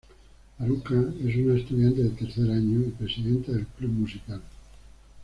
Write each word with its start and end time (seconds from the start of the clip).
Haruka 0.57 0.95
es 1.23 1.35
una 1.35 1.53
estudiante 1.59 2.01
de 2.01 2.09
tercer 2.09 2.49
año 2.49 2.79
y 2.79 2.89
presidenta 2.97 3.51
del 3.51 3.67
club 3.67 3.91
musical. 3.91 4.41